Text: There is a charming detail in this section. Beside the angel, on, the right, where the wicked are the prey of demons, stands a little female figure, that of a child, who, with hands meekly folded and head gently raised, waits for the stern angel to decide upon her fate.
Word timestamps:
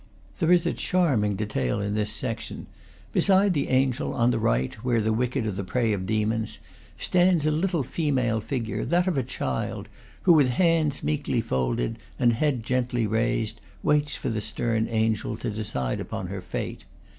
There 0.39 0.51
is 0.51 0.65
a 0.65 0.73
charming 0.73 1.35
detail 1.35 1.79
in 1.79 1.93
this 1.93 2.11
section. 2.11 2.65
Beside 3.13 3.53
the 3.53 3.69
angel, 3.69 4.15
on, 4.15 4.31
the 4.31 4.39
right, 4.39 4.73
where 4.83 4.99
the 4.99 5.13
wicked 5.13 5.45
are 5.45 5.51
the 5.51 5.63
prey 5.63 5.93
of 5.93 6.07
demons, 6.07 6.57
stands 6.97 7.45
a 7.45 7.51
little 7.51 7.83
female 7.83 8.41
figure, 8.41 8.83
that 8.83 9.05
of 9.05 9.15
a 9.15 9.21
child, 9.21 9.89
who, 10.23 10.33
with 10.33 10.49
hands 10.49 11.03
meekly 11.03 11.39
folded 11.39 11.99
and 12.17 12.33
head 12.33 12.63
gently 12.63 13.05
raised, 13.05 13.61
waits 13.83 14.15
for 14.15 14.29
the 14.29 14.41
stern 14.41 14.87
angel 14.89 15.37
to 15.37 15.51
decide 15.51 15.99
upon 15.99 16.29
her 16.29 16.41
fate. 16.41 16.85